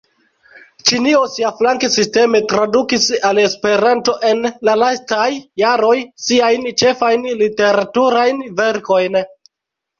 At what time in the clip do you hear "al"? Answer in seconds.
3.29-3.41